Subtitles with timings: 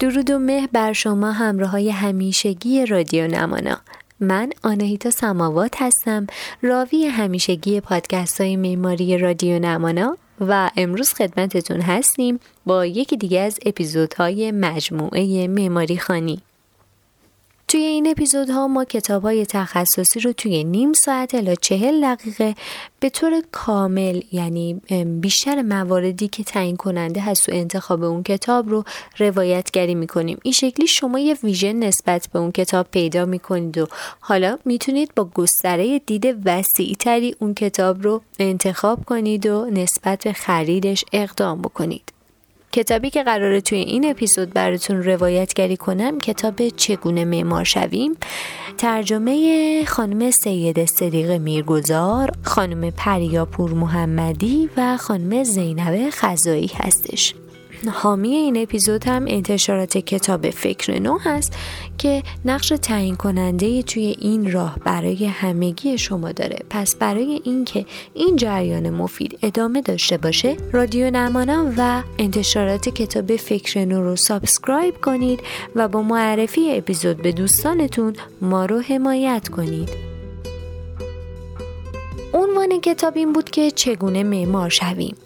[0.00, 3.80] درود و مه بر شما همراه های همیشگی رادیو نمانا.
[4.20, 6.26] من آنهیتا سماوات هستم
[6.62, 13.58] راوی همیشگی پادکست های معماری رادیو نمانا و امروز خدمتتون هستیم با یکی دیگه از
[13.66, 16.42] اپیزودهای مجموعه معماری خانی.
[17.70, 22.54] توی این اپیزودها ما کتاب های تخصصی رو توی نیم ساعت الا چهل دقیقه
[23.00, 24.80] به طور کامل یعنی
[25.20, 28.84] بیشتر مواردی که تعیین کننده هست تو انتخاب اون کتاب رو
[29.18, 30.38] روایتگری می‌کنیم.
[30.42, 33.86] این شکلی شما یه ویژن نسبت به اون کتاب پیدا می‌کنید و
[34.20, 40.32] حالا می‌تونید با گستره دید وسیع تری اون کتاب رو انتخاب کنید و نسبت به
[40.32, 42.19] خریدش اقدام بکنید.
[42.72, 48.16] کتابی که قراره توی این اپیزود براتون روایتگری کنم کتاب چگونه معمار شویم؟
[48.78, 57.34] ترجمه خانم سید صدیق میرگزار خانم پریاپور محمدی و خانم زینب خزایی هستش.
[57.88, 61.56] حامی این اپیزود هم انتشارات کتاب فکر نو هست
[61.98, 66.58] که نقش تعیین کننده توی این راه برای همگی شما داره.
[66.70, 73.84] پس برای اینکه این جریان مفید ادامه داشته باشه رادیو نمانا و انتشارات کتاب فکر
[73.84, 75.40] نو رو subscribe کنید
[75.74, 79.88] و با معرفی اپیزود به دوستانتون ما رو حمایت کنید.
[82.34, 85.16] عنوان کتاب این بود که چگونه معمار شویم.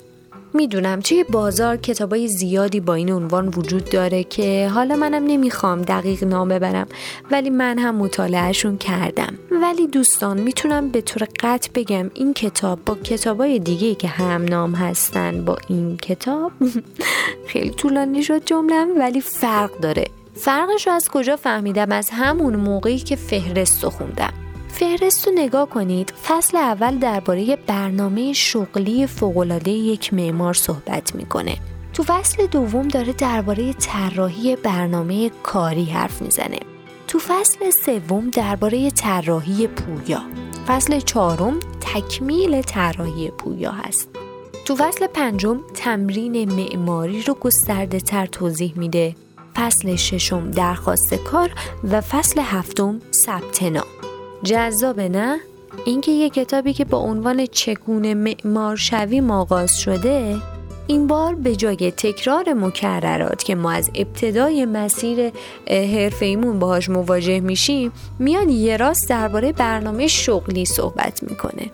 [0.54, 6.24] می‌دونم توی بازار کتابای زیادی با این عنوان وجود داره که حالا منم نمی‌خوام دقیق
[6.24, 6.86] نام ببرم
[7.30, 9.34] ولی من هم مطالعهشون کردم.
[9.50, 14.74] ولی دوستان می‌تونم به طور قطع بگم این کتاب با کتابای دیگه که هم نام
[14.74, 16.52] هستن با این کتاب
[17.50, 20.04] خیلی طولانی شد جملم ولی فرق داره.
[20.34, 24.43] فرقش رو از کجا فهمیدم؟ از همون موقعی که فهرست رو خوندم.
[24.74, 31.56] فهرست رو نگاه کنید فصل اول درباره برنامه شغلی فوقالعاده یک معمار صحبت می‌کنه.
[31.92, 36.58] تو فصل دوم داره درباره طراحی برنامه کاری حرف می‌زنه.
[37.08, 40.22] تو فصل سوم درباره طراحی پویا.
[40.66, 44.08] فصل چهارم تکمیل طراحی پویا هست.
[44.64, 49.16] تو فصل پنجم تمرین معماری رو گسترده تر توضیح میده.
[49.54, 51.50] فصل ششم درخواست کار
[51.84, 54.03] و فصل هفتم ثبت نام.
[54.44, 55.38] جذابه نه؟
[55.84, 60.36] اینکه یه کتابی که با عنوان چگونه معمار شوی آغاز شده
[60.86, 65.32] این بار به جای تکرار مکررات که ما از ابتدای مسیر
[65.68, 71.70] حرفیمون باهاش مواجه میشیم میاد یه راست درباره برنامه شغلی صحبت می‌کنه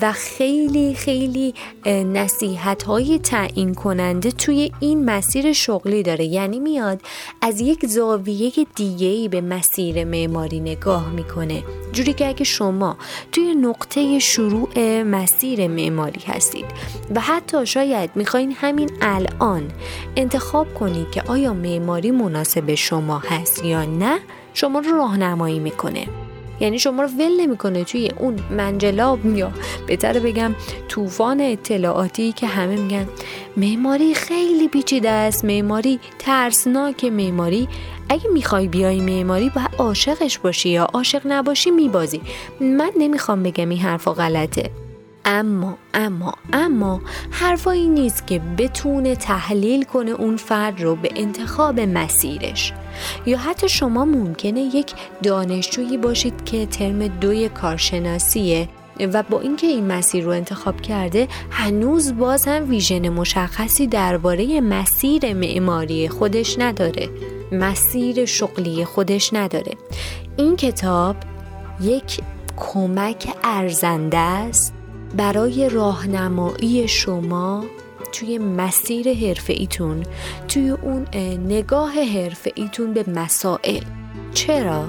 [0.00, 1.54] و خیلی خیلی
[1.86, 6.24] نصیحت های تعیین کننده توی این مسیر شغلی داره.
[6.24, 7.02] یعنی میاد
[7.40, 11.62] از یک زاویه دیگه ای به مسیر معماری نگاه می‌کنه.
[11.92, 12.96] جوری که اگه شما
[13.32, 16.66] توی نقطه شروع مسیر معماری هستید
[17.14, 19.68] و حتی شاید می‌خواین همین الان
[20.16, 24.18] انتخاب کنید که آیا معماری مناسب شما هست یا نه
[24.54, 26.06] شما رو راهنمایی می‌کنه.
[26.60, 29.52] یعنی شما رو ول نمی‌کنه توی اون منجلاب یا
[29.86, 30.54] بهتر بگم
[30.88, 33.08] طوفان اطلاعاتی که همه میگن.
[33.56, 35.44] معماری خیلی پیچیده است.
[35.44, 37.68] معماری ترسناک معماری.
[38.08, 42.20] اگه می‌خوای بیای معماری باید عاشقش باشی یا عاشق نباشی میبازی.
[42.60, 44.70] من نمی‌خوام بگم این حرفا غلطه.
[45.24, 47.00] اما اما اما
[47.30, 52.72] حرفایی نیست که بتونه تحلیل کنه اون فرد رو به انتخاب مسیرش.
[53.26, 54.92] یا حتی شما ممکنه یک
[55.22, 58.68] دانشجویی باشید که ترم دوی کارشناسیه
[59.12, 65.34] و با اینکه این مسیر رو انتخاب کرده هنوز باز هم ویژن مشخصی درباره مسیر
[65.34, 67.08] معماری خودش نداره.
[67.52, 69.72] مسیر شغلی خودش نداره.
[70.36, 71.16] این کتاب
[71.80, 72.20] یک
[72.56, 74.74] کمک ارزنده است
[75.16, 77.64] برای راهنمایی شما
[78.12, 80.02] توی مسیر حرفه ایتون
[80.48, 81.06] توی اون
[81.46, 83.82] نگاه حرفه ایتون به مسائل
[84.34, 84.86] چرا؟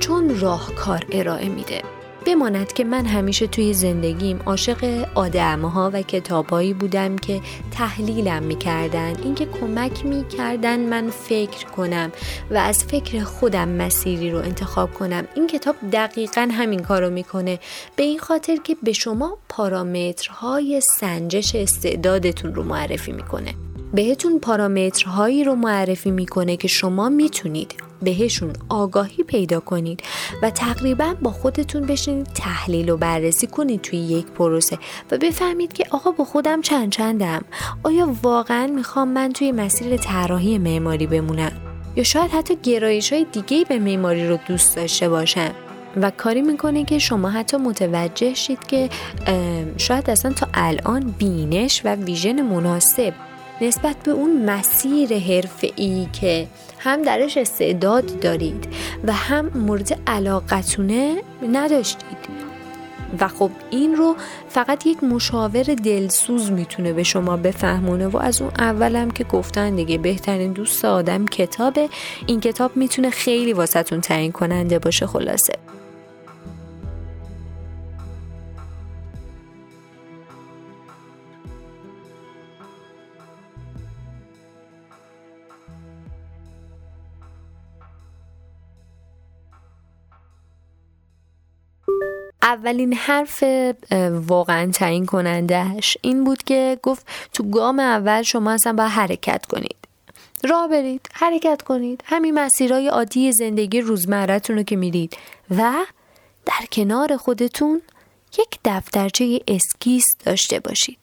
[0.00, 1.82] چون راهکار ارائه میده
[2.26, 7.40] بماند که من همیشه توی زندگیم عاشق آدم ها و کتابایی بودم که
[7.70, 12.12] تحلیلم می‌کردن اینکه کمک می‌کردن من فکر کنم
[12.50, 15.24] و از فکر خودم مسیری رو انتخاب کنم.
[15.34, 17.58] این کتاب دقیقا همین کارو می‌کنه.
[17.96, 23.54] به این خاطر که به شما پارامترهای سنجش استعدادتون رو معرفی می‌کنه.
[23.94, 30.02] بهتون پارامترهایی رو معرفی می‌کنه که شما می‌تونید بهشون آگاهی پیدا کنید
[30.42, 34.78] و تقریبا با خودتون بشینید تحلیل و بررسی کنید توی یک پروسه
[35.10, 37.44] و بفهمید که آقا با خودم چند چندم؟
[37.82, 41.52] آیا واقعا می‌خوام من توی مسیر طراحی معماری بمونم؟
[41.96, 45.50] یا شاید حتی گرایش های دیگه به معماری رو دوست داشته باشم؟
[45.96, 48.88] و کاری می‌کنه که شما حتی متوجه شید که
[49.76, 53.14] شاید اصلا تا الان بینش و ویژن مناسب
[53.62, 55.08] نسبت به اون مسیر
[55.76, 56.46] ای که
[56.78, 58.68] هم درش استعداد دارید
[59.04, 61.22] و هم مورد علاقتونه
[61.52, 62.42] نداشتید.
[63.20, 64.16] و خب این رو
[64.48, 69.98] فقط یک مشاور دلسوز می‌تونه به شما بفهمونه و از اون اولم که گفتن دیگه
[69.98, 71.88] بهترین دوست آدم کتابه.
[72.26, 75.52] این کتاب می‌تونه خیلی واسهتون تعیین کننده باشه خلاصه.
[92.52, 93.44] اولین حرف
[94.10, 99.76] واقعا تعیین کنندهش این بود که گفت تو گام اول شما اصلا باید حرکت کنید.
[100.44, 102.04] راه برید حرکت کنید.
[102.04, 105.16] همین مسیرهای عادی زندگی روزمرتون رو که میرید.
[105.50, 105.72] و
[106.46, 107.82] در کنار خودتون
[108.38, 110.98] یک دفترچه اسکیس داشته باشید.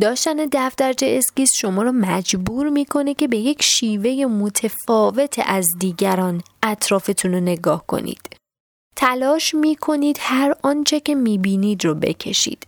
[0.00, 7.32] داشتن دفترچه اسکیس شما رو مجبور می‌کنه که به یک شیوه متفاوت از دیگران اطرافتون
[7.32, 8.39] رو نگاه کنید.
[9.00, 12.66] تلاش می کنید هر آنچه که می بینید رو بکشید.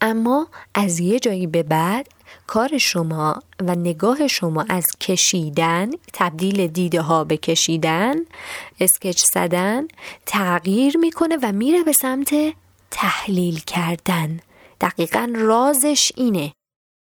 [0.00, 2.08] اما از یه جایی به بعد
[2.46, 8.14] کار شما و نگاه شما از کشیدن تبدیل دیده ها به کشیدن
[8.80, 9.88] اسکچ زدن
[10.26, 12.34] تغییر می‌کنه و میره به سمت
[12.90, 14.40] تحلیل کردن
[14.80, 16.52] دقیقا رازش اینه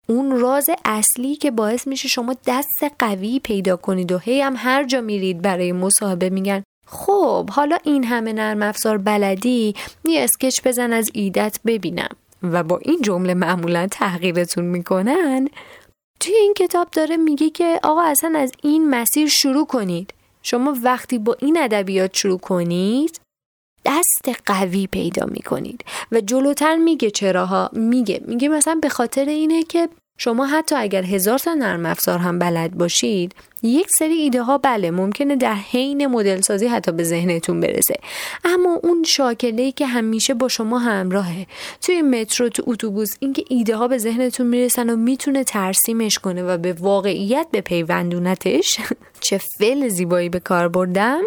[0.09, 4.85] اون راز اصلی که باعث میشه شما دست قوی پیدا کنید و هی هم هر
[4.85, 9.75] جا میرید برای مصاحبه میگن خب حالا این همه نرم افزار بلدی
[10.05, 12.17] یه اسکچ بزن از ایدت ببینم.
[12.43, 15.49] و با این جمله معمولا تحقیرتون می‌کنن؟
[16.21, 20.15] توی این کتاب داره میگه که آقا اصلا از این مسیر شروع کنید.
[20.43, 23.21] شما وقتی با این ادبیات شروع کنید
[23.85, 25.85] دست قوی پیدا می‌کنید.
[26.13, 27.71] و جلوتر میگه چراها.
[27.73, 28.21] میگه.
[28.27, 32.75] میگه مثلا به خاطر اینه که شما حتی اگر هزار تا نرم افزار هم بلد
[32.75, 37.95] باشید یک سری ایده ها بله ممکنه در حین مدل سازی حتی به ذهنتون برسه.
[38.45, 41.47] اما اون شاکله ای که همیشه با شما همراهه.
[41.81, 46.59] توی مترو تو اتوبوس اینکه ایده ها به ذهنتون می‌رسن و می‌تونه ترسیمش کنه و
[46.59, 48.79] به واقعیت به پیوندونتش
[49.21, 51.23] چه فعل زیبایی به کار بردم.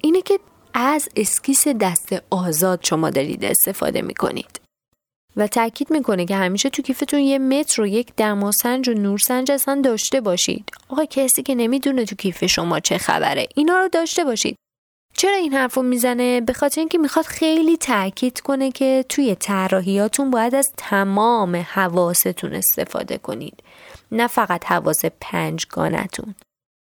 [0.00, 0.38] اینه که
[0.74, 4.65] از اسکیس دست آزاد شما دارید استفاده می‌کنید.
[5.36, 9.80] و تاکید می‌کنه که همیشه تو کیفتون یه متر و یک دماسنج و نورسنج اصلا
[9.84, 10.70] داشته باشید.
[10.88, 14.56] آقا کسی که نمی‌دونه تو کیف شما چه خبره اینا رو داشته باشید.
[15.14, 20.30] چرا این حرف رو می‌زنه؟ به خاطر اینکه می‌خواد خیلی تاکید کنه که توی طراحیاتون
[20.30, 23.62] باید از تمام حواستون استفاده کنید.
[24.12, 26.34] نه فقط حواس پنجگانتون.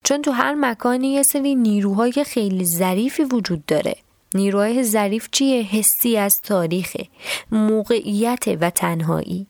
[0.05, 3.97] چون تو هر مکانی یه سری نیروهای خیلی ظریفی وجود داره.
[4.37, 6.97] نیروهای ظریف چیه؟ حسی از تاریخ
[7.53, 9.47] موقعیت و تنهایی.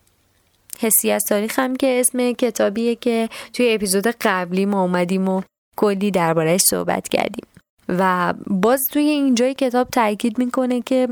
[0.81, 5.43] حسی از تاریخ هم که اسم کتابیه که توی اپیزود قبلی ما اومدیم و
[5.77, 7.47] کلی دربارهش صحبت کردیم.
[7.89, 11.07] و باز توی اینجای کتاب تاکید می‌کنه که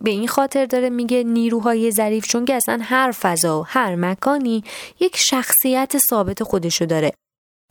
[0.00, 4.64] به این خاطر داره میگه نیروهای ظریف چون که اصلا هر فضا و هر مکانی
[5.00, 7.12] یک شخصیت ثابت خودشو داره.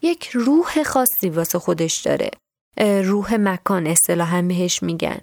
[0.01, 2.31] یک روح خاصی واسه خودش داره.
[2.79, 5.17] روح مکان اصطلاحا بهش میگن.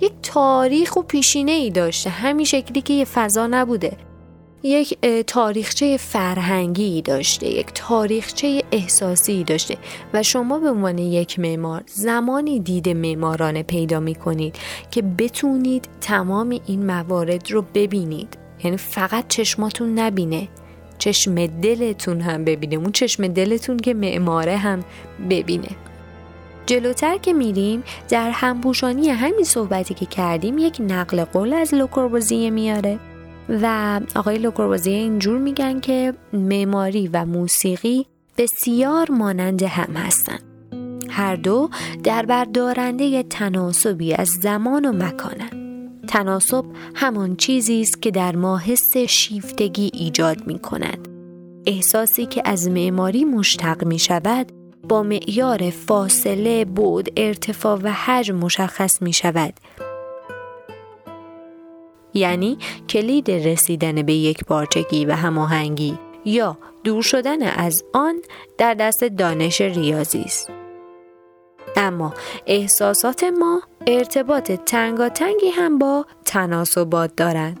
[0.00, 2.10] یک تاریخ و پیشینه ای داشته.
[2.10, 3.96] همین شکلی که یه فضا نبوده.
[4.62, 7.46] یک تاریخچه فرهنگی داشته.
[7.46, 9.76] یک تاریخچه احساسی داشته.
[10.14, 14.56] و شما به عنوان یک معمار زمانی دید معمارانه پیدا می کنید
[14.90, 18.38] که بتونید تمام این موارد رو ببینید.
[18.64, 20.48] یعنی فقط چشماتون نبینه.
[20.98, 22.76] چشم دلتون هم ببینه.
[22.76, 24.84] اون چشم دلتون که معماره هم
[25.30, 25.68] ببینه.
[26.66, 32.98] جلوتر که میریم در همپوشانی همین صحبتی که کردیم یک نقل قول از لوکوربوزیه میاره.
[33.48, 38.06] و آقای لوکوربوزیه اینجور میگن که معماری و موسیقی
[38.38, 40.42] بسیار مانند هم هستند
[41.10, 41.70] هر دو
[42.04, 45.64] در بردارنده تناسبی از زمان و مکانند
[46.08, 51.08] تناسب همان چیزی است که در ما حس شیفتگی ایجاد می کند.
[51.66, 54.52] احساسی که از معماری مشتق می شود
[54.88, 59.54] با معیار فاصله، بود، ارتفاع و حجم مشخص می شود.
[62.14, 68.22] یعنی کلید رسیدن به یک پارچگی و هماهنگی یا دور شدن از آن
[68.58, 70.50] در دست دانش ریاضی است
[71.76, 72.14] اما
[72.46, 77.60] احساسات ما ارتباط تنگاتنگی هم با تناسبات دارند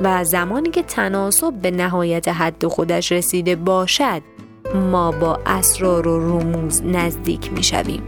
[0.00, 4.22] و زمانی که تناسب به نهایت حد خودش رسیده باشد
[4.74, 8.02] ما با اسرار و رموز نزدیک می شویم.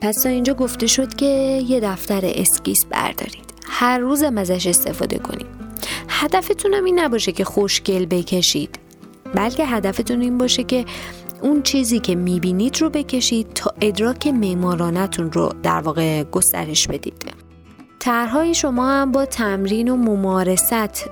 [0.00, 3.44] پس تا اینجا گفته شد که یه دفتر اسکیس بردارید.
[3.68, 5.46] هر روزم ازش استفاده کنید.
[6.08, 8.78] هدفتون هم این نباشه که خوشگل بکشید.
[9.34, 10.84] بلکه هدفتون این باشه که
[11.44, 17.32] اون چیزی که می‌بینید رو بکشید تا ادراک معمارانتون رو در واقع گسترش بدید.
[17.98, 21.10] طرحهای شما هم با تمرین و ممارست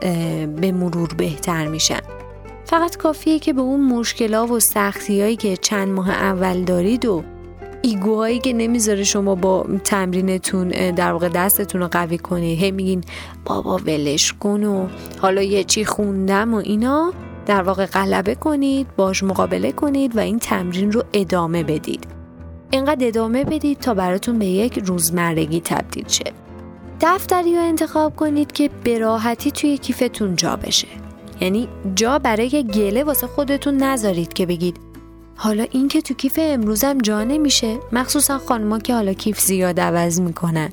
[0.60, 2.00] به مرور بهتر میشن.
[2.64, 7.22] فقط کافیه که به اون مشکلات و سختیایی که چند ماه اول دارید و
[7.82, 13.04] ایگوهایی که نمی‌ذاره شما با تمرینتون در واقع دستتون رو قوی کنید هی میگین
[13.44, 14.86] بابا ولش کن و
[15.20, 17.12] حالا یه چی خوندم و اینا.
[17.46, 22.06] در واقع غلبه کنید باش مقابله کنید و این تمرین رو ادامه بدید.
[22.70, 26.32] اینقدر ادامه بدید تا براتون به یک روزمرگی تبدیل شه.
[27.00, 30.88] دفتری رو انتخاب کنید که به راحتی توی کیفتون جا بشه.
[31.40, 34.76] یعنی جا برای گله واسه خودتون نذارید که بگید
[35.36, 37.78] حالا این که تو کیف امروزم جا نمیشه.
[37.92, 40.72] مخصوصا خانما که حالا کیف زیاد عوض می‌کنن.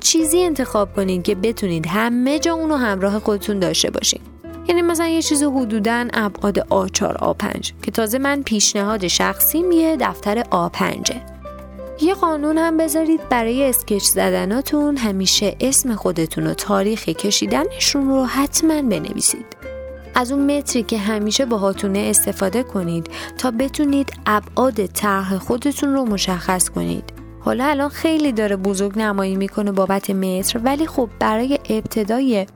[0.00, 4.37] چیزی انتخاب کنید که بتونید همه جا اونو همراه خودتون داشته باشید
[4.68, 10.42] یعنی مثلا یه چیز حدودا ابعاد آ4 آ5 که تازه من پیشنهاد شخصی میه دفتر
[10.42, 11.12] آ5
[12.00, 18.82] یه قانون هم بذارید برای اسکچ زدناتون همیشه اسم خودتون و تاریخ کشیدنشون رو حتما
[18.82, 19.46] بنویسید.
[20.14, 26.68] از اون متری که همیشه باهاتونه استفاده کنید تا بتونید ابعاد طرح خودتون رو مشخص
[26.68, 27.04] کنید.
[27.40, 32.46] حالا الان خیلی داره بزرگ نمایی می‌کنه بابت متر ولی خب برای ابتدای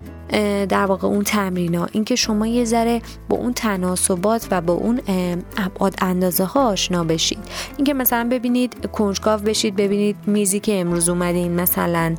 [0.68, 5.00] در واقع اون تمرینا اینکه شما یه ذره با اون تناسبات و با اون
[5.56, 7.38] ابعاد اندازه ها آشنا بشید.
[7.76, 12.14] اینکه مثلا ببینید کنجکاو بشید ببینید میزی که امروز اومدین مثلا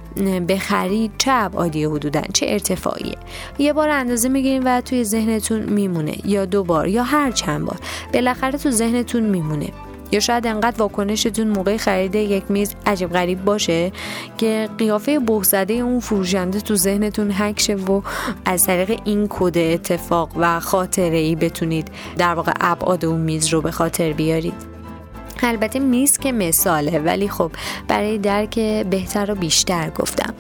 [0.50, 3.17] بخرید چه ابعادی حدودا چه ارتفاعیه.
[3.60, 7.77] یه بار اندازه می‌گیرین و توی ذهنتون میمونه یا دو بار یا هر چند بار.
[8.13, 9.70] بالاخره تو ذهنتون میمونه.
[10.13, 13.91] یا شاید انقدر واکنشتون موقع خرید یک میز عجیب غریب باشه
[14.38, 18.01] که قیافه بغزده اون فروشنده تو ذهنتون حک و
[18.46, 23.62] از طریق این کد اتفاق و خاطره ای بتونید در واقع ابعاد اون میز رو
[23.62, 24.74] به خاطر بیارید.
[25.43, 27.51] البته میز که مثاله ولی خب
[27.88, 30.34] برای درک بهتر و بیشتر گفتم.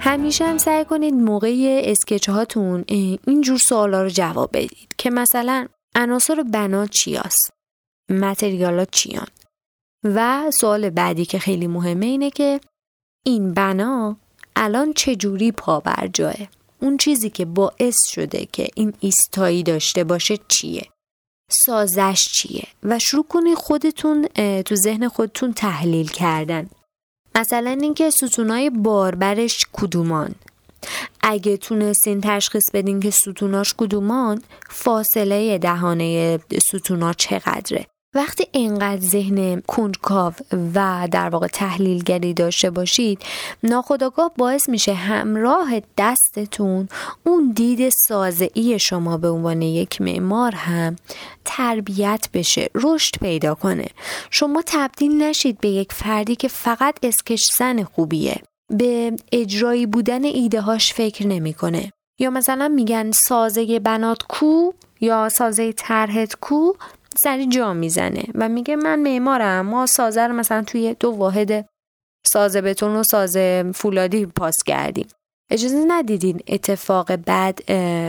[0.00, 2.84] همیشه هم سعی کنید موقع اسکچ هاتون
[3.26, 7.63] اینجور سوالا رو جواب بدید که مثلا عناصر بنا چی است
[8.08, 9.26] متریالا چیان.
[10.04, 12.60] و سوال بعدی که خیلی مهمه اینه که
[13.26, 14.16] این بنا
[14.56, 16.34] الان چجوری پا بر جاه؟
[16.80, 20.88] اون چیزی که باعث شده که این ایستایی داشته باشه چیه؟
[21.50, 24.26] سازش چیه؟ و شروع کنید خودتون
[24.62, 26.70] تو ذهن خودتون تحلیل کردن.
[27.34, 30.34] مثلا اینکه ستونای باربرش کدومان.
[31.20, 40.32] اگه تونستین تشخیص بدین که ستوناش کدومان فاصله دهانه ستونا چقدره؟ وقتی اینقدر ذهن کنجکاو
[40.74, 43.22] و در واقع تحلیلگری داشته باشید
[43.62, 46.88] ناخداگاه باعث میشه همراه دستتون
[47.24, 50.96] اون دید سازعی شما به عنوان یک معمار هم
[51.44, 53.86] تربیت بشه رشد پیدا کنه.
[54.30, 58.42] شما تبدیل نشید به یک فردی که فقط اسکش زن خوبیه.
[58.70, 61.92] به اجرایی بودن ایده هاش فکر نمی‌کنه.
[62.18, 66.72] یا مثلا میگن سازه بنات کو یا سازه طرحت کو
[67.22, 71.68] سری جا می‌زنه و میگه من معمارم ما سازه مثلا توی دو واحد
[72.26, 75.06] سازه بتون و سازه فولادی پاس کردیم.
[75.50, 77.58] اجازه ندیدین اتفاق بد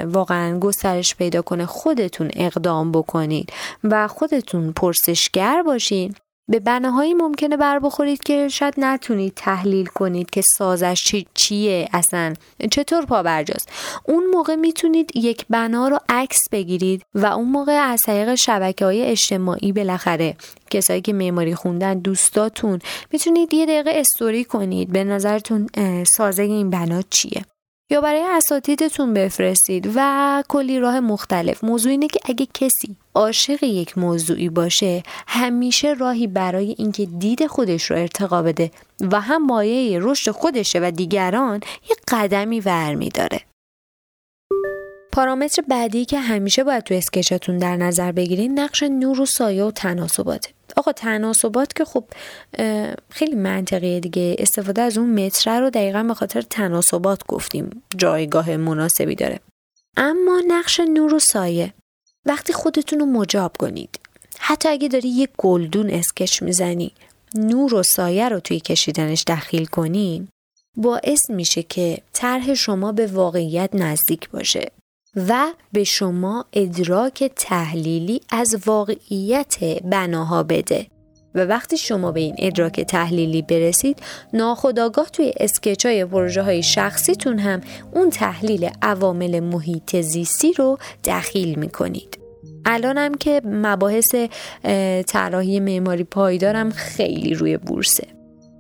[0.06, 6.16] واقعا گسترش پیدا کنه خودتون اقدام بکنید و خودتون پرسشگر باشین.
[6.48, 12.34] به بناهایی ممکنه بر بخورید که شاید نتونید تحلیل کنید که سازش چی چیه اصلا
[12.72, 13.70] چطور پا برجاست
[14.04, 19.02] اون موقع می‌تونید یک بنا رو عکس بگیرید و اون موقع از طریق شبکه های
[19.02, 20.36] اجتماعی بالاخره
[20.70, 22.80] کسایی که معماری خوندن دوستاتون
[23.12, 25.68] می‌تونید یه دقیقه استوری کنید به نظرتون
[26.18, 27.46] سازه این بنا چیه.
[27.90, 31.64] یا برای اساتیدتون بفرستید و کلی راه مختلف.
[31.64, 37.92] موضوع اینه که اگه کسی عاشق یک موضوعی باشه همیشه راهی برای اینکه دید خودش
[37.92, 38.72] رو ارتقا بده
[39.12, 43.42] و هم مایه رشد خودشه و دیگران یه قدمی ور داره
[45.12, 49.72] پارامتر بعدی که همیشه باید تو اسکچتون در نظر بگیرید نقش نور و سایه و
[49.72, 50.55] تناسباته.
[50.76, 52.04] آقا تناسبات که خب
[53.10, 54.36] خیلی منطقیه دیگه.
[54.40, 57.84] استفاده از اون متره رو دقیقا به خاطر تناسبات گفتیم.
[57.98, 59.40] جایگاه مناسبی داره.
[59.98, 61.74] اما نقش نور و سایه.
[62.26, 64.00] وقتی خودتون رو مجاب کنید.
[64.40, 66.92] حتی اگه داری یه گلدون اسکچ می‌زنی
[67.36, 70.28] نور و سایه رو توی کشیدنش دخیل کنی
[70.78, 74.72] باعث میشه که طرح شما به واقعیت نزدیک باشه.
[75.16, 80.88] و به شما ادراک تحلیلی از واقعیت بناها بده.
[81.36, 84.00] و وقتی شما به این ادراک تحلیلی برسید
[84.34, 87.62] ناخداگاه توی اسکچ های پروژه های شخصیتون هم
[87.94, 92.20] اون تحلیل عوامل محیط زیستی رو دخیل می‌کنید.
[92.66, 94.16] الانم که مباحث
[95.08, 98.08] طراحی معماری پایدارم خیلی روی بورسه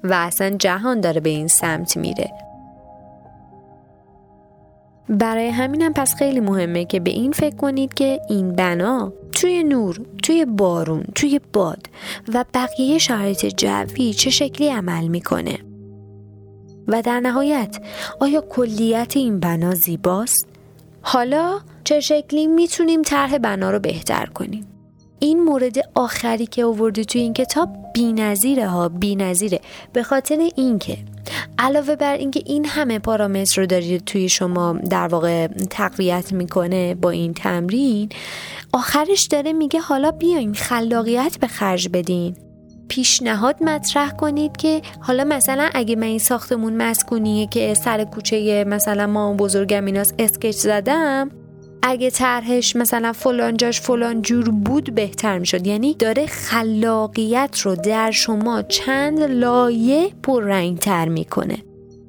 [0.03, 2.44] و اصلا جهان داره به این سمت میره.
[5.09, 10.01] برای همینم پس خیلی مهمه که به این فکر کنید که این بنا توی نور،
[10.23, 11.87] توی بارون، توی باد
[12.33, 15.59] و بقیه شرایط جوی چه شکلی عمل می‌کنه
[16.87, 17.77] و در نهایت
[18.19, 20.47] آیا کلیت این بنا زیباست؟
[21.01, 24.67] حالا چه شکلی می‌تونیم طرح بنا رو بهتر کنیم؟
[25.19, 29.59] این مورد آخری که آوردی توی این کتاب بی‌نظیره ها بی‌نظیره
[29.93, 30.97] به خاطر اینکه
[31.57, 37.09] علاوه بر اینکه این همه پارامتر رو دارید توی شما در واقع تقویت می‌کنه با
[37.09, 38.09] این تمرین
[38.73, 42.35] آخرش داره میگه حالا بیاین خلاقیت به خرج بدین.
[42.87, 49.07] پیشنهاد مطرح کنید که حالا مثلا اگه من این ساختمون مسکونیه که سر کوچه مثلا
[49.07, 51.31] ما بزرگم ایناس اسکچ زدم
[51.87, 55.67] اگه طرحش مثلا فلان جاش فلان جور بود بهتر می‌شد.
[55.67, 61.57] یعنی داره خلاقیت رو در شما چند لایه رنگ تر می‌کنه.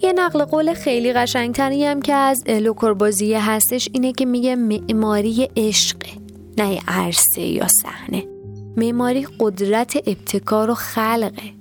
[0.03, 5.97] یه نقل قول خیلی قشنگتری هم که از لوکوربازیه هستش اینه که میگه معماری عشق
[6.59, 8.25] نه عرصه یا صحنه.
[8.77, 11.53] معماری قدرت ابتکار و خلقه.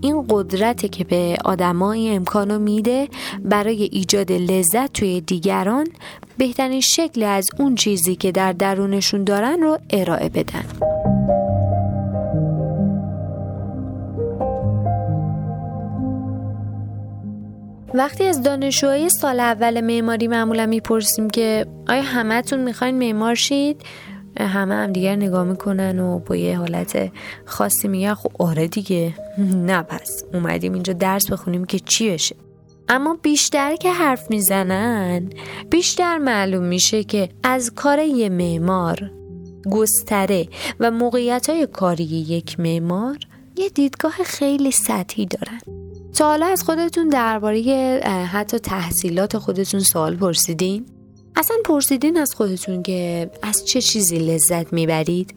[0.00, 3.08] این قدرت که به آدمای امکانو میده
[3.44, 5.86] برای ایجاد لذت توی دیگران
[6.40, 10.64] بهترین شکل از اون چیزی که در درونشون دارن رو ارائه بدن.
[17.94, 23.82] وقتی از دانشجوهای سال اول معماری معمولا می‌پرسیم که آیا همتون می‌خواین معمار شید؟
[24.40, 27.12] همه هم دیگر نگاه می‌کنن و با یه حالت
[27.44, 29.14] خاصی میگن خب آره دیگه.
[29.70, 32.36] نه پس اومدیم اینجا درس بخونیم که چی بشه.
[32.92, 35.30] اما بیشتر که حرف می‌زنن
[35.70, 39.10] بیشتر معلوم میشه که از کار یه معمار
[39.70, 40.48] گستره
[40.80, 43.18] و موقعیت های کاری یک معمار
[43.56, 45.60] یه دیدگاه خیلی سطحی دارن
[46.12, 47.60] تا حالا از خودتون درباره
[48.32, 50.86] حتی تحصیلات خودتون سوال پرسیدین؟
[51.36, 55.34] اصلا پرسیدین از خودتون که از چه چیزی لذت می‌برید؟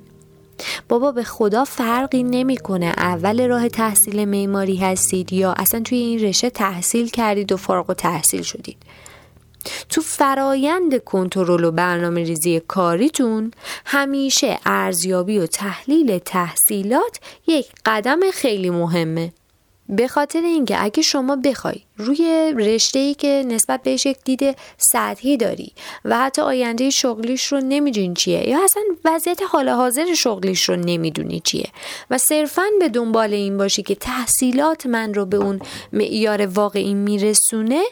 [0.89, 2.85] بابا به خدا فرقی نمی‌کنه.
[2.85, 7.93] اول راه تحصیل معماری هستید یا اصلا توی این رشته تحصیل کردید و فارغ و
[7.93, 8.77] تحصیل شدید.
[9.89, 13.51] تو فرایند کنترل و برنامه ریزی کاریتون
[13.85, 19.33] همیشه ارزیابی و تحلیل تحصیلات یک قدم خیلی مهمه.
[19.95, 25.37] به خاطر اینکه اگه شما بخوای روی رشته ای که نسبت بهش یک دید سطحی
[25.37, 25.71] داری
[26.05, 31.39] و حتی آینده شغلیش رو نمی‌دونی چیه یا اصلا وضعیت حال حاضر شغلیش رو نمی‌دونی
[31.39, 31.69] چیه
[32.09, 35.59] و صرفا به دنبال این باشی که تحصیلات من رو به اون
[35.93, 37.83] معیار واقعی میرسونه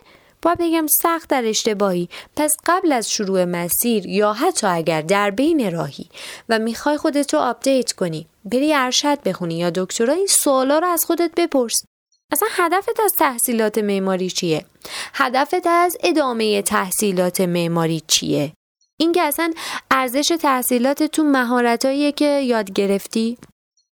[0.41, 2.09] باید بگم سخت در اشتباهی.
[2.35, 6.09] پس قبل از شروع مسیر یا حتی اگر در بین راهی
[6.49, 11.05] و می‌خوای خودت رو update کنی بری ارشد بخونی یا دکترا این سوالا رو از
[11.05, 11.83] خودت بپرس.
[12.32, 14.65] اصلا هدفت از تحصیلات معماری چیه؟
[15.13, 18.54] هدفت از ادامه تحصیلات معماری چیه؟
[19.00, 19.54] اینکه اصلا
[19.91, 23.38] ارزش تحصیلات تو مهارتاییه که یاد گرفتی؟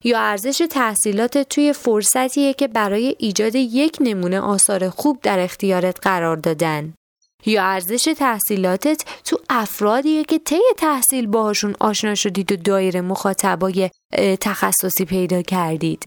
[0.03, 6.37] یا ارزش تحصیلات توی فرصتیه که برای ایجاد یک نمونه آثار خوب در اختیارت قرار
[6.37, 6.93] دادن؟
[7.45, 13.89] یا ارزش تحصیلاتت تو افرادیه که طی تحصیل باهاشون آشنا شدید و دایره مخاطبای
[14.41, 16.05] تخصصی پیدا کردید؟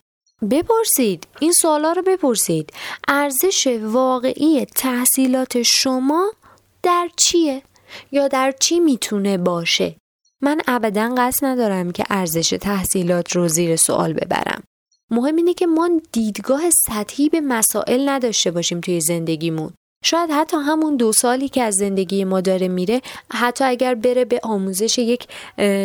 [0.51, 2.73] بپرسید این سوالا رو بپرسید.
[3.09, 6.33] ارزش واقعی تحصیلات شما
[6.83, 7.63] در چیه؟
[8.13, 9.97] یا در چی می‌تونه باشه؟
[10.41, 14.63] من ابدا قصد ندارم که ارزش تحصیلات رو زیر سوال ببرم.
[15.11, 19.73] مهم اینه که ما دیدگاه سطحی به مسائل نداشته باشیم توی زندگیمون.
[20.05, 24.41] شاید حتی همون دو سالی که از زندگی ما داره میره حتی اگر بره به
[24.43, 25.29] آموزش یک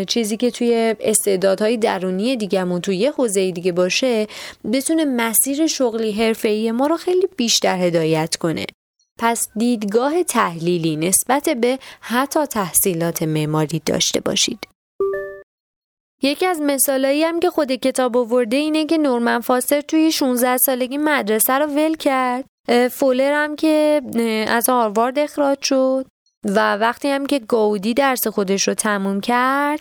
[0.08, 4.28] چیزی که توی استعدادهای درونی دیگهمون توی یه حوزه دیگه باشه
[4.74, 8.66] بتونه مسیر شغلی حرفه‌ای ما رو خیلی بیشتر هدایت کنه.
[9.20, 14.60] پس دیدگاه تحلیلی نسبت به حتی تحصیلات معماری داشته باشید.
[16.26, 20.98] یکی از مثالایی هم که خود کتاب آورده اینه که نورمن فاستر توی 16 سالگی
[20.98, 22.46] مدرسه رو ول کرد.
[22.92, 24.02] فولر هم که
[24.48, 26.06] از هاروارد اخراج شد
[26.46, 29.80] و وقتی هم که گودی درس خودش رو تموم کرد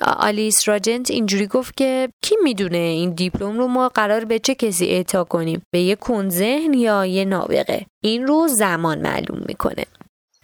[0.00, 4.86] آلیس راجنت اینجوری گفت که کی می‌دونه این دیپلم رو ما قرار به چه کسی
[4.86, 9.84] اعطا کنیم؟ به یه کنذهن یا یه نابغه؟ این رو زمان معلوم می‌کنه.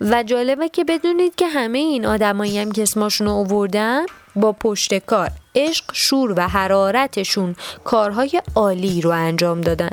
[0.00, 4.94] و جالبه که بدونید که همه این آدمایی هم که اسمشون رو آوردن با پشت
[4.94, 9.90] کار عشق شور و حرارتشون کارهای عالی رو انجام دادن.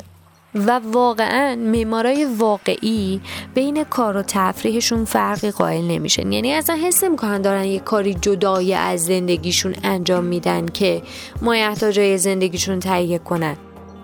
[0.54, 3.20] و واقعا معمارای واقعی
[3.54, 6.32] بین کار و تفریحشون فرقی قائل نمیشن.
[6.32, 11.02] یعنی اصلا حس می‌کنن دارن یه کاری جدای از زندگیشون انجام میدن که
[11.42, 13.56] مایحتاجای زندگیشون تهیه کنن.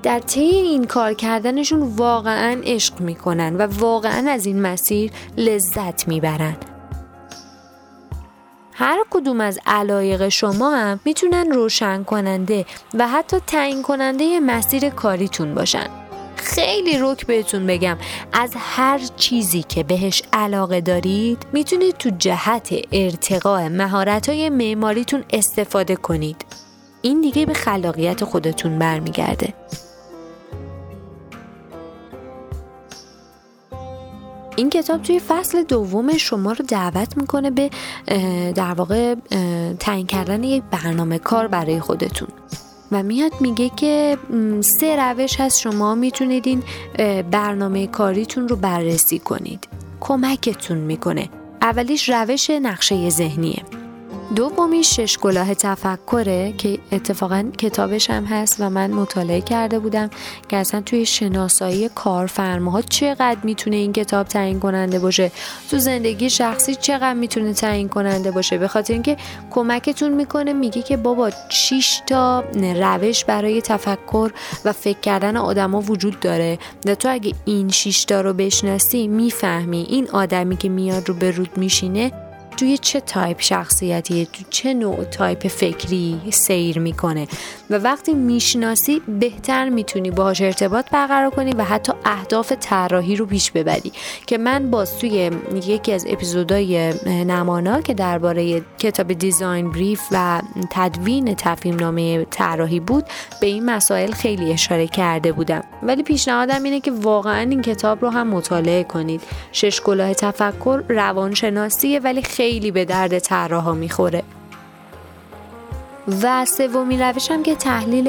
[0.03, 6.57] در طی این کار کردنشون واقعا عشق می‌کنن و واقعا از این مسیر لذت می‌برن.
[8.79, 15.55] هر کدوم از علایق شما هم می‌تونن روشن کننده و حتی تعیین کننده مسیر کاریتون
[15.55, 15.87] باشن.
[16.37, 17.99] خیلی رک بهتون بگم
[18.33, 25.97] از هر چیزی که بهش علاقه دارید می‌تونید تو جهت ارتقاء مهارت های معماریتون استفاده
[25.97, 26.45] کنید.
[27.03, 29.55] این دیگه به خلاقیت خودتون برمیگرده.
[34.57, 37.71] این کتاب توی فصل دوم شما رو دعوت می‌کنه به
[38.53, 39.15] در واقع
[39.79, 42.29] تعیین کردن یک برنامه کار برای خودتون.
[42.93, 44.19] و میاد میگه که
[44.61, 46.63] سه روش هست شما می‌تونید این
[47.31, 49.69] برنامه کاریتون رو بررسی کنید.
[50.01, 51.29] کمکتون می‌کنه.
[51.63, 53.63] اولیش روش نقشه ذهنیه.
[54.35, 60.11] دومی شش کلاه تفکره که اتفاقا کتابش هم هست و من مطالعه کرده بودم
[60.49, 65.33] که اصلا توی شناسایی کارفرماها چقدر می‌تونه این کتاب تعیین کننده باشه؟
[65.71, 69.17] تو زندگی شخصی چقدر می‌تونه تعیین کننده باشه؟ به خاطر اینکه
[69.51, 72.45] کمکتون می‌کنه میگه که بابا 6 تا
[72.77, 74.31] روش برای تفکر
[74.65, 76.59] و فکر کردن آدما وجود داره.
[76.87, 79.87] و تو اگه این 6 تا رو بشناسی می‌فهمی.
[79.89, 82.26] این آدمی که میاد رو به روت میشینه
[82.57, 87.27] توی چه تایپ شخصیتی تو چه نوع تایپ فکری سیر می‌کنه؟
[87.71, 93.51] و وقتی می‌شناسی بهتر می‌تونی باهاش ارتباط برقرار کنی و حتی اهداف طراحی رو پیش
[93.51, 93.93] ببری.
[94.27, 95.31] که من باز توی
[95.67, 103.05] یکی از اپیزودهای نمانا که درباره کتاب دیزاین بریف و تدوین تفهیم نامه طراحی بود
[103.41, 105.65] به این مسائل خیلی اشاره کرده بودم.
[105.83, 109.21] ولی پیشنهادم اینه که واقعا این کتاب رو هم مطالعه کنید.
[109.53, 114.23] شش کلاه تفکر روانشناسیه ولی خیلی به درد طراحا می‌خوره
[116.23, 118.09] و سومین روشم که تحلیل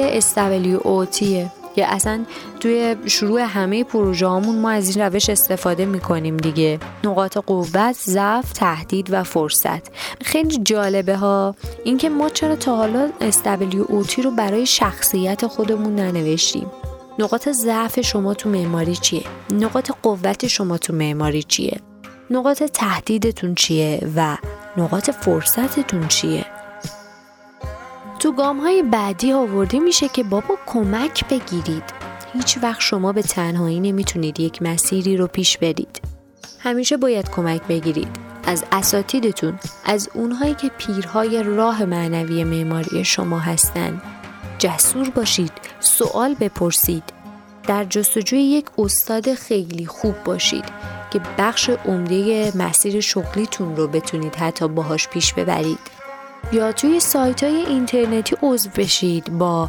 [0.84, 2.24] اوتیه که اصلا
[2.60, 9.08] توی شروع همه پروژه ما از این روش استفاده می‌کنیم دیگه نقاط قوت، ضعف، تهدید
[9.10, 9.88] و فرصت
[10.22, 13.10] خیلی جالبه ها اینکه ما چرا تا حالا
[13.88, 16.66] اوتی رو برای شخصیت خودمون ننوشتیم
[17.18, 19.22] نقاط ضعف شما تو معماری چیه؟
[19.52, 21.80] نقاط قوت شما تو معماری چیه؟
[22.30, 24.36] نقاط تهدیدتون چیه و
[24.76, 26.46] نقاط فرصتتون چیه؟
[28.18, 31.82] تو گام های بعدی آورده میشه که بابا کمک بگیرید.
[32.32, 36.00] هیچ وقت شما به تنهایی نمی‌تونید یک مسیری رو پیش برید.
[36.58, 38.08] همیشه باید کمک بگیرید.
[38.46, 44.02] از اساتیدتون از اونهایی که پیرهای راه معنوی معماری شما هستند
[44.58, 47.02] جسور باشید سوال بپرسید.
[47.66, 50.64] در جستجوی یک استاد خیلی خوب باشید.
[51.10, 55.78] که بخش عمده مسیر شغلیتون رو بتونید حتی باهاش پیش ببرید.
[56.52, 59.68] یا توی سایت های اینترنتی عضو بشید با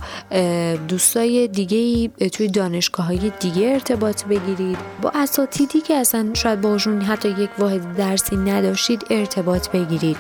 [0.87, 4.77] دوستای دیگه توی دانشگاه های دیگه ارتباط بگیرید.
[5.01, 10.17] با اساتیدی که اصلا شاید باشون حتی یک واحد درسی نداشتید ارتباط بگیرید.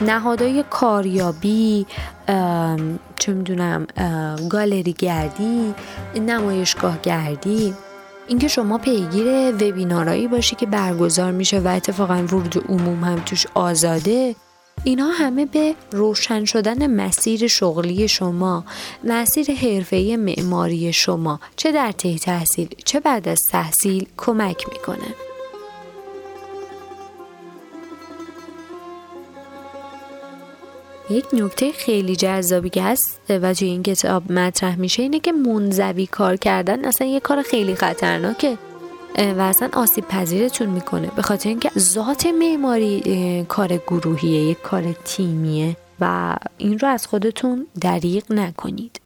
[0.00, 1.86] نهادهای کاریابی
[3.18, 3.86] چه می‌دونم
[4.48, 5.74] گالری گردی
[6.14, 7.74] نمایشگاه گردی.
[8.28, 14.34] اینکه شما پیگیر وبینارایی باشی که برگزار میشه و اتفاقا ورود عموم هم توش آزاده
[14.84, 18.64] اینا همه به روشن شدن مسیر شغلی شما
[19.04, 25.31] مسیر حرفه‌ای معماری شما چه در طی تحصیل چه بعد از تحصیل کمک می‌کنه.
[31.10, 36.06] یک نکته خیلی جذابی که هست و توی این کتاب مطرح میشه اینه که منزوی
[36.06, 38.58] کار کردن اصلا یه کار خیلی خطرناکه
[39.18, 41.10] و اصلا آسیب پذیرتون می‌کنه.
[41.16, 47.66] به خاطر اینکه ذات معماری کار گروهیه یک کار تیمیه و این رو از خودتون
[47.80, 49.00] دریغ نکنید.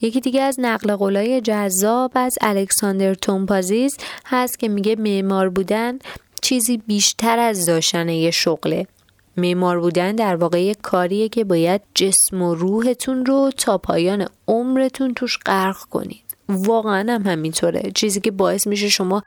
[0.00, 5.98] یکی دیگه از نقل قولای جذاب از الکساندر تومپازیز هست که میگه معمار بودن
[6.42, 8.86] چیزی بیشتر از داشتن یه شغله.
[9.36, 15.38] معمار بودن در واقع کاریه که باید جسم و روحتون رو تا پایان عمرتون توش
[15.46, 16.24] غرق کنید.
[16.48, 17.92] واقعا هم همینطوره.
[17.94, 19.22] چیزی که باعث میشه شما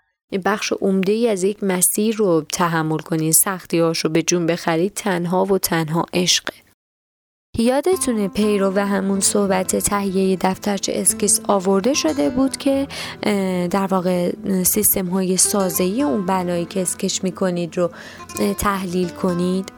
[0.46, 3.34] بخش عمده ای از یک مسیر رو تحمل کنید.
[3.34, 4.94] سختی رو به جون بخرید.
[4.94, 6.54] تنها و تنها عشقه.
[7.60, 12.88] یادتونه پیرو همون صحبت تهیه دفترچه اسکیس آورده شده بود که
[13.72, 14.32] در واقع
[14.64, 17.90] سیستم های سازه‌ای اون بناهایی که اسکیس می‌کنید رو
[18.58, 19.72] تحلیل کنید؟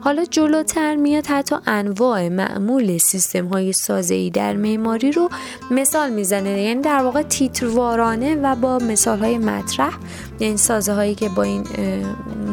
[0.00, 5.28] حالا جلوتر میاد حتی انواع معمول سیستم های سازه‌ای در معماری رو
[5.70, 6.62] مثال می‌زنه.
[6.62, 9.92] یعنی در واقع تیتروارانه و با مثال های مطرح
[10.40, 11.64] یعنی سازه هایی که با این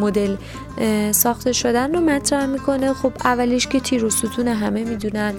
[0.04, 0.36] مدل
[1.12, 2.94] ساخته شدن رو مطرح می‌کنه.
[2.94, 5.34] خب اولیش که تیر و ستون همه می‌دونن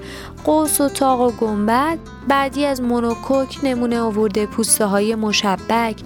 [0.45, 1.99] قوس و تاق و گنبد.
[2.29, 5.97] بعدی از مونوکوک نمونه آورده پوسته های مشبک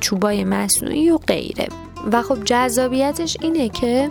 [0.00, 1.68] چوبای مصنوعی و غیره.
[2.12, 4.10] و خب جذابیتش اینه که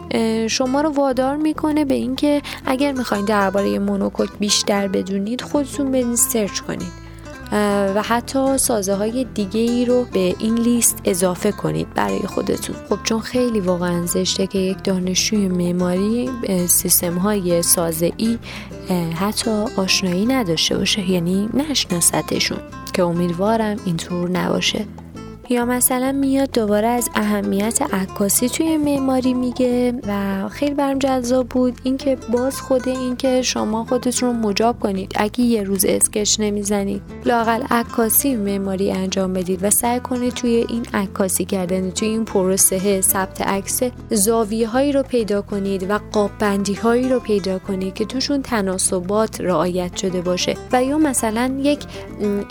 [0.49, 6.59] شما رو وادار می‌کنه به اینکه اگر می‌خواین درباره مونوکوک بیشتر بدونید خودتون برید سرچ
[6.59, 7.04] کنید.
[7.95, 12.75] و حتی سازه های دیگه ای رو به این لیست اضافه کنید برای خودتون.
[12.89, 16.29] خب چون خیلی واقعا زشته که یک دانشجوی معماری
[16.67, 18.37] سیستم های سازه ای
[19.15, 22.57] حتی آشنایی نداشته باشه یعنی نشناستشون
[22.93, 24.85] که امیدوارم اینطور نباشه.
[25.49, 31.79] یا مثلا میاد دوباره از اهمیت عکاسی توی معماری میگه و خیلی برم جذاب بود.
[31.83, 35.11] اینکه باز خود اینکه شما خودتون رو مجاب کنید.
[35.15, 40.85] اگه یه روز اسکچ نمی‌زنید لاقل عکاسی معماری انجام بدید و سعی کنید توی این
[40.93, 43.79] عکاسی کردن توی این پروسه ثبت عکس
[44.09, 49.41] زاویه هایی رو پیدا کنید و قاب بندی هایی رو پیدا کنید که توشون تناسبات
[49.41, 50.57] رعایت شده باشه.
[50.71, 51.79] و یا مثلا یک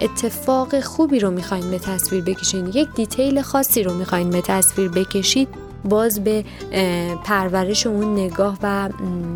[0.01, 5.49] اتفاق خوبی رو می‌خواین به تصویر بکشید یک دیتیل خاصی رو می‌خواین به تصویر بکشید
[5.85, 6.45] باز به
[7.25, 8.89] پرورش اون نگاه و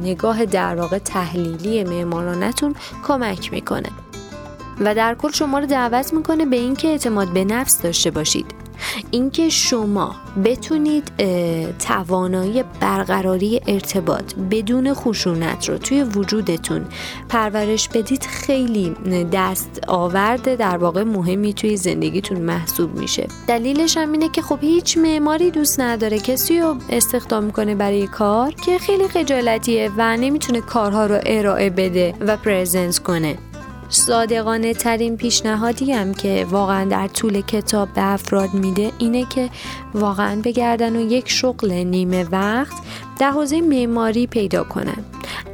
[0.03, 2.75] نگاه در واقع تحلیلی معمارانتون
[3.07, 3.89] کمک می‌کنه.
[4.81, 8.47] و در کل شما رو دعوت می‌کنه به اینکه اعتماد به نفس داشته باشید.
[9.11, 11.13] اینکه شما بتونید
[11.79, 16.85] توانایی برقراری ارتباط بدون خشونت رو توی وجودتون
[17.29, 18.97] پرورش بدید خیلی
[19.33, 23.29] دست آورده در واقع مهمی توی زندگیتون محسوب میشه.
[23.49, 28.53] دلیلش هم اینه که خب هیچ معماری دوست نداره کسی رو استخدام کنه برای کار
[28.53, 33.39] که خیلی خجالتیه و نمی‌تونه کارها رو ارائه بده و پرزنس کنه.
[33.89, 39.51] صادقانه ترین پیشنهادی هم که واقعا در طول کتاب به افراد میده اینه که
[39.95, 42.77] واقعا بگردن و یک شغل نیمه وقت
[43.19, 45.05] در حوزه معماری پیدا کنن.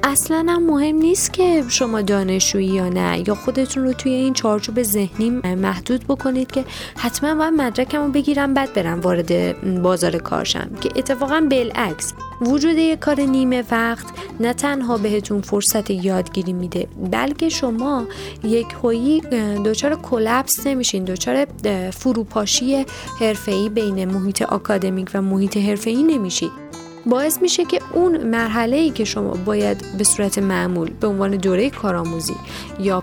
[0.03, 4.83] اصلا هم مهم نیست که شما دانشجویی یا نه یا خودتون رو توی این چارچوب
[4.83, 6.65] ذهنی محدود بکنید که
[6.97, 12.13] حتما باید مدرکم رو بگیرم بعد برم وارد بازار کارشم که اتفاقا بالعکس.
[12.41, 14.07] وجود یک کار نیمه وقت
[14.41, 18.05] نه تنها بهتون فرصت یادگیری میده بلکه شما
[18.45, 19.21] یک هایی
[19.65, 21.47] دچار کلپس نمیشین دچار
[21.91, 22.87] فروپاشی
[23.21, 26.65] حرفه‌ای بین محیط آکادمیک و محیط حرفه‌ای نمیشید
[27.07, 31.71] باعث میشه که اون مرحله ای که شما باید به صورت معمول به عنوان دوره
[31.71, 32.37] کارآموزی
[32.79, 33.03] یا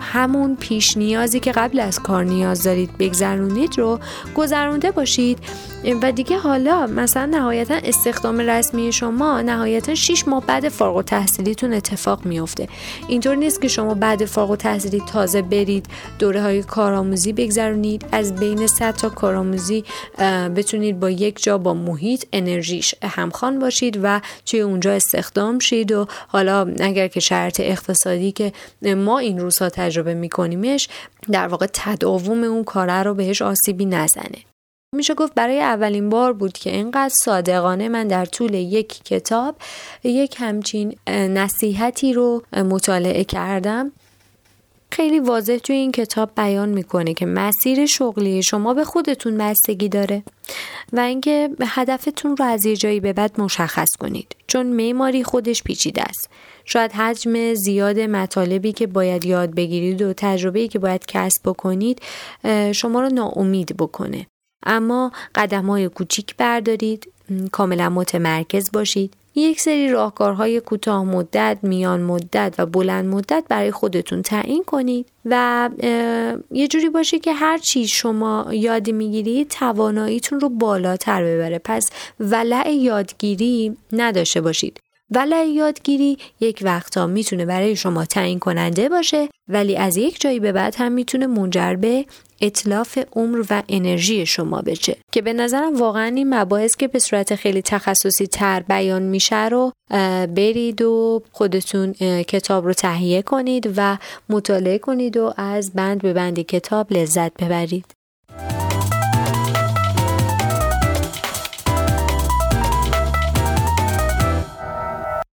[0.00, 3.98] همون پیش نیازی که قبل از کار نیاز دارید بگذرونید رو
[4.34, 5.38] گذرونده باشید.
[6.02, 11.72] و دیگه حالا مثلا نهایتا استخدام رسمی شما نهایتا 6 ماه بعد فارغ و تحصیلیتون
[11.72, 12.68] اتفاق میفته
[13.08, 15.86] اینطور نیست که شما بعد فارغ و تحصیلی تازه برید
[16.18, 18.04] دوره های کارآموزی بگذرونید.
[18.12, 19.84] از بین 100 تا کارآموزی
[20.56, 25.92] بتونید با یک جا با محیط انرژیش همخوان باشید و توی اونجا استخدام شید.
[25.92, 28.52] و حالا اگر که شرط اقتصادی که
[28.96, 30.88] ما این روزها تجربه میکنیمش
[31.30, 34.38] در واقع تداوم اون کاره رو بهش آسیبی نزنه.
[34.96, 39.56] میشه گفت برای اولین بار بود که اینقدر صادقانه من در طول یک کتاب
[40.04, 43.92] یک همچین نصیحتی رو مطالعه کردم.
[44.90, 50.22] خیلی واضح توی این کتاب بیان می‌کنه که مسیر شغلی شما به خودتون بستگی داره
[50.92, 54.36] و اینکه هدفتون رو از یه جایی به بعد مشخص کنید.
[54.46, 56.30] چون معماری خودش پیچیده است.
[56.72, 62.02] شاید حجم زیاد مطالبی که باید یاد بگیرید و تجربه‌ای که باید کسب بکنید
[62.72, 64.26] شما رو ناامید بکنه.
[64.66, 67.12] اما قدم های کوچیک بردارید
[67.52, 69.14] کاملا متمرکز باشید.
[69.34, 75.70] یک سری راهکارهای کوتاه مدت، میان مدت و بلند مدت برای خودتون تعیین کنید و
[76.50, 81.58] یه جوری باشه که هر چیز شما یاد می‌گیرید تواناییتون رو بالاتر ببره.
[81.58, 84.80] پس ولع یادگیری نداشته باشید.
[85.14, 90.52] ولی یادگیری یک وقتا می‌تونه برای شما تعیین کننده باشه ولی از یک جایی به
[90.52, 92.06] بعد هم می‌تونه منجر به
[92.40, 94.96] اطلاف عمر و انرژی شما بشه.
[95.12, 99.72] که به نظرم واقعا این مباحث که به صورت خیلی تخصصی تر بیان میشه رو
[100.36, 103.98] برید و خودتون کتاب رو تهیه کنید و
[104.28, 107.84] مطالعه کنید و از بند به بند کتاب لذت ببرید.